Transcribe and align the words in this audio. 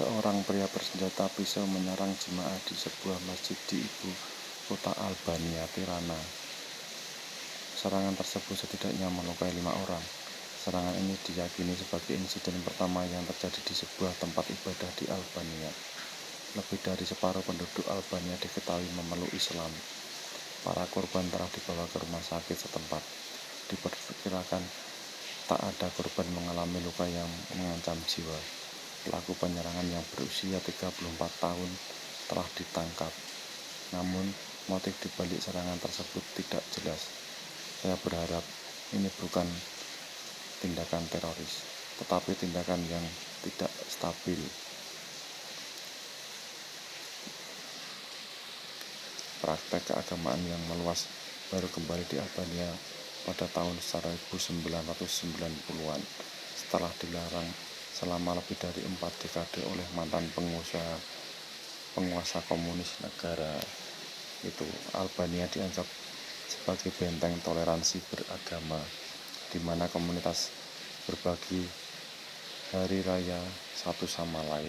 Seorang 0.00 0.40
pria 0.48 0.64
bersenjata 0.64 1.28
pisau 1.36 1.60
menyerang 1.68 2.08
jemaah 2.16 2.56
di 2.64 2.72
sebuah 2.72 3.20
masjid 3.28 3.52
di 3.68 3.84
ibu 3.84 4.08
kota 4.72 4.96
Albania, 4.96 5.60
Tirana. 5.76 6.16
Serangan 7.76 8.16
tersebut 8.16 8.56
setidaknya 8.56 9.12
melukai 9.12 9.52
lima 9.52 9.76
orang. 9.76 10.00
Serangan 10.64 10.96
ini 10.96 11.12
diyakini 11.20 11.76
sebagai 11.76 12.16
insiden 12.16 12.56
pertama 12.64 13.04
yang 13.12 13.20
terjadi 13.28 13.60
di 13.60 13.74
sebuah 13.76 14.16
tempat 14.16 14.48
ibadah 14.48 14.88
di 14.96 15.04
Albania. 15.12 15.68
Lebih 16.56 16.80
dari 16.80 17.04
separuh 17.04 17.44
penduduk 17.44 17.84
Albania 17.92 18.40
diketahui 18.40 18.88
memeluk 18.96 19.28
Islam. 19.36 19.68
Para 20.64 20.88
korban 20.88 21.28
telah 21.28 21.48
dibawa 21.52 21.84
ke 21.92 22.00
rumah 22.00 22.24
sakit 22.24 22.56
setempat. 22.56 23.04
Diperkirakan 23.68 24.64
tak 25.44 25.60
ada 25.60 25.92
korban 25.92 26.24
mengalami 26.32 26.80
luka 26.88 27.04
yang 27.04 27.28
mengancam 27.52 28.00
jiwa. 28.08 28.59
Pelaku 29.00 29.32
penyerangan 29.40 29.88
yang 29.88 30.04
berusia 30.12 30.60
34 30.60 30.92
tahun 31.40 31.70
telah 32.28 32.44
ditangkap. 32.52 33.08
Namun, 33.96 34.28
motif 34.68 34.92
dibalik 35.00 35.40
serangan 35.40 35.80
tersebut 35.80 36.20
tidak 36.36 36.60
jelas. 36.76 37.08
Saya 37.80 37.96
berharap 38.04 38.44
ini 38.92 39.08
bukan 39.16 39.48
tindakan 40.60 41.00
teroris, 41.08 41.64
tetapi 41.96 42.36
tindakan 42.36 42.84
yang 42.92 43.00
tidak 43.40 43.72
stabil. 43.88 44.36
Praktek 49.40 49.88
keagamaan 49.88 50.44
yang 50.44 50.60
meluas 50.68 51.08
baru 51.48 51.72
kembali 51.72 52.04
di 52.04 52.20
Albania 52.20 52.68
pada 53.24 53.48
tahun 53.48 53.80
1990-an 53.80 56.00
setelah 56.52 56.92
dilarang 57.00 57.69
selama 58.00 58.40
lebih 58.40 58.56
dari 58.56 58.80
empat 58.80 59.12
dekade 59.20 59.60
oleh 59.68 59.84
mantan 59.92 60.24
pengusaha 60.32 60.96
penguasa 61.92 62.40
komunis 62.48 62.96
negara 63.04 63.60
itu 64.40 64.64
Albania 64.96 65.44
dianggap 65.52 65.84
sebagai 66.48 66.90
benteng 66.96 67.36
toleransi 67.44 68.00
beragama 68.10 68.80
di 69.52 69.60
mana 69.60 69.86
komunitas 69.86 70.50
berbagi 71.06 71.62
hari 72.74 73.00
raya 73.06 73.40
satu 73.72 74.04
sama 74.04 74.44
lain 74.44 74.68